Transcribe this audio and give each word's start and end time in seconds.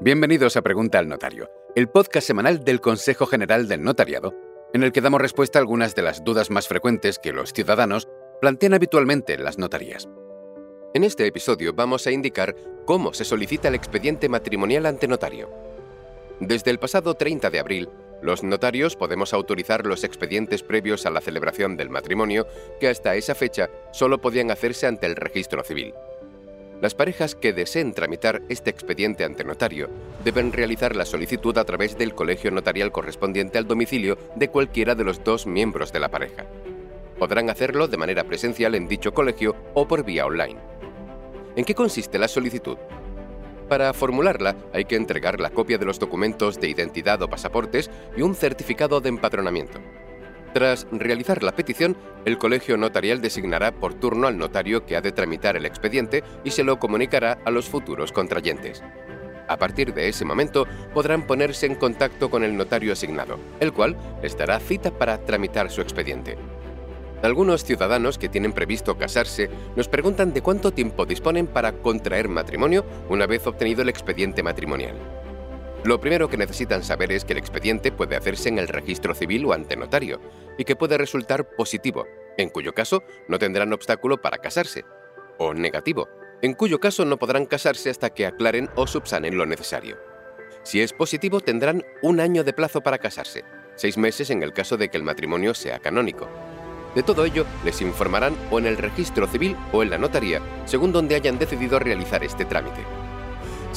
Bienvenidos 0.00 0.56
a 0.56 0.62
Pregunta 0.62 1.00
al 1.00 1.08
Notario, 1.08 1.50
el 1.74 1.88
podcast 1.88 2.24
semanal 2.24 2.62
del 2.62 2.80
Consejo 2.80 3.26
General 3.26 3.66
del 3.66 3.82
Notariado, 3.82 4.32
en 4.72 4.84
el 4.84 4.92
que 4.92 5.00
damos 5.00 5.20
respuesta 5.20 5.58
a 5.58 5.60
algunas 5.60 5.96
de 5.96 6.02
las 6.02 6.22
dudas 6.22 6.50
más 6.50 6.68
frecuentes 6.68 7.18
que 7.18 7.32
los 7.32 7.52
ciudadanos 7.52 8.06
plantean 8.40 8.74
habitualmente 8.74 9.34
en 9.34 9.42
las 9.42 9.58
notarías. 9.58 10.08
En 10.94 11.02
este 11.02 11.26
episodio 11.26 11.72
vamos 11.74 12.06
a 12.06 12.12
indicar 12.12 12.54
cómo 12.84 13.12
se 13.12 13.24
solicita 13.24 13.66
el 13.66 13.74
expediente 13.74 14.28
matrimonial 14.28 14.86
ante 14.86 15.08
notario. 15.08 15.50
Desde 16.38 16.70
el 16.70 16.78
pasado 16.78 17.14
30 17.14 17.50
de 17.50 17.58
abril, 17.58 17.88
los 18.22 18.44
notarios 18.44 18.94
podemos 18.94 19.34
autorizar 19.34 19.84
los 19.84 20.04
expedientes 20.04 20.62
previos 20.62 21.06
a 21.06 21.10
la 21.10 21.20
celebración 21.20 21.76
del 21.76 21.90
matrimonio 21.90 22.46
que 22.78 22.86
hasta 22.86 23.16
esa 23.16 23.34
fecha 23.34 23.68
solo 23.90 24.20
podían 24.20 24.52
hacerse 24.52 24.86
ante 24.86 25.06
el 25.06 25.16
registro 25.16 25.64
civil. 25.64 25.92
Las 26.80 26.94
parejas 26.94 27.34
que 27.34 27.52
deseen 27.52 27.92
tramitar 27.92 28.42
este 28.48 28.70
expediente 28.70 29.24
ante 29.24 29.42
notario 29.42 29.90
deben 30.24 30.52
realizar 30.52 30.94
la 30.94 31.04
solicitud 31.04 31.58
a 31.58 31.64
través 31.64 31.98
del 31.98 32.14
colegio 32.14 32.52
notarial 32.52 32.92
correspondiente 32.92 33.58
al 33.58 33.66
domicilio 33.66 34.16
de 34.36 34.48
cualquiera 34.48 34.94
de 34.94 35.02
los 35.02 35.24
dos 35.24 35.44
miembros 35.44 35.92
de 35.92 35.98
la 35.98 36.08
pareja. 36.08 36.46
Podrán 37.18 37.50
hacerlo 37.50 37.88
de 37.88 37.96
manera 37.96 38.22
presencial 38.22 38.76
en 38.76 38.86
dicho 38.86 39.12
colegio 39.12 39.56
o 39.74 39.88
por 39.88 40.04
vía 40.04 40.24
online. 40.24 40.60
¿En 41.56 41.64
qué 41.64 41.74
consiste 41.74 42.16
la 42.16 42.28
solicitud? 42.28 42.78
Para 43.68 43.92
formularla 43.92 44.54
hay 44.72 44.84
que 44.84 44.94
entregar 44.94 45.40
la 45.40 45.50
copia 45.50 45.78
de 45.78 45.84
los 45.84 45.98
documentos 45.98 46.60
de 46.60 46.68
identidad 46.68 47.20
o 47.22 47.28
pasaportes 47.28 47.90
y 48.16 48.22
un 48.22 48.36
certificado 48.36 49.00
de 49.00 49.08
empadronamiento. 49.08 49.80
Tras 50.52 50.86
realizar 50.90 51.42
la 51.42 51.52
petición, 51.52 51.96
el 52.24 52.38
colegio 52.38 52.76
notarial 52.76 53.20
designará 53.20 53.72
por 53.72 53.94
turno 53.94 54.26
al 54.26 54.38
notario 54.38 54.86
que 54.86 54.96
ha 54.96 55.00
de 55.00 55.12
tramitar 55.12 55.56
el 55.56 55.66
expediente 55.66 56.24
y 56.42 56.50
se 56.50 56.64
lo 56.64 56.78
comunicará 56.78 57.38
a 57.44 57.50
los 57.50 57.68
futuros 57.68 58.12
contrayentes. 58.12 58.82
A 59.46 59.56
partir 59.56 59.94
de 59.94 60.08
ese 60.08 60.24
momento 60.24 60.66
podrán 60.92 61.26
ponerse 61.26 61.66
en 61.66 61.74
contacto 61.74 62.30
con 62.30 62.44
el 62.44 62.56
notario 62.56 62.92
asignado, 62.92 63.38
el 63.60 63.72
cual 63.72 63.96
les 64.22 64.36
dará 64.36 64.60
cita 64.60 64.90
para 64.90 65.18
tramitar 65.18 65.70
su 65.70 65.80
expediente. 65.80 66.36
Algunos 67.22 67.64
ciudadanos 67.64 68.16
que 68.16 68.28
tienen 68.28 68.52
previsto 68.52 68.96
casarse 68.96 69.50
nos 69.74 69.88
preguntan 69.88 70.32
de 70.32 70.42
cuánto 70.42 70.70
tiempo 70.70 71.04
disponen 71.04 71.46
para 71.46 71.72
contraer 71.72 72.28
matrimonio 72.28 72.84
una 73.08 73.26
vez 73.26 73.46
obtenido 73.46 73.82
el 73.82 73.88
expediente 73.88 74.42
matrimonial. 74.42 75.17
Lo 75.84 76.00
primero 76.00 76.28
que 76.28 76.36
necesitan 76.36 76.82
saber 76.82 77.12
es 77.12 77.24
que 77.24 77.34
el 77.34 77.38
expediente 77.38 77.92
puede 77.92 78.16
hacerse 78.16 78.48
en 78.48 78.58
el 78.58 78.68
registro 78.68 79.14
civil 79.14 79.44
o 79.46 79.52
ante 79.52 79.76
notario 79.76 80.20
y 80.58 80.64
que 80.64 80.76
puede 80.76 80.98
resultar 80.98 81.50
positivo, 81.50 82.06
en 82.36 82.50
cuyo 82.50 82.74
caso 82.74 83.04
no 83.28 83.38
tendrán 83.38 83.72
obstáculo 83.72 84.20
para 84.20 84.38
casarse, 84.38 84.84
o 85.38 85.54
negativo, 85.54 86.08
en 86.42 86.54
cuyo 86.54 86.80
caso 86.80 87.04
no 87.04 87.16
podrán 87.16 87.46
casarse 87.46 87.90
hasta 87.90 88.10
que 88.10 88.26
aclaren 88.26 88.68
o 88.74 88.86
subsanen 88.86 89.38
lo 89.38 89.46
necesario. 89.46 89.98
Si 90.64 90.80
es 90.80 90.92
positivo 90.92 91.40
tendrán 91.40 91.84
un 92.02 92.20
año 92.20 92.42
de 92.42 92.52
plazo 92.52 92.80
para 92.80 92.98
casarse, 92.98 93.44
seis 93.76 93.96
meses 93.96 94.30
en 94.30 94.42
el 94.42 94.52
caso 94.52 94.76
de 94.76 94.88
que 94.88 94.96
el 94.96 95.04
matrimonio 95.04 95.54
sea 95.54 95.78
canónico. 95.78 96.28
De 96.94 97.04
todo 97.04 97.24
ello 97.24 97.46
les 97.64 97.80
informarán 97.80 98.36
o 98.50 98.58
en 98.58 98.66
el 98.66 98.76
registro 98.76 99.28
civil 99.28 99.56
o 99.72 99.82
en 99.84 99.90
la 99.90 99.98
notaría, 99.98 100.42
según 100.64 100.90
donde 100.90 101.14
hayan 101.14 101.38
decidido 101.38 101.78
realizar 101.78 102.24
este 102.24 102.44
trámite. 102.44 102.80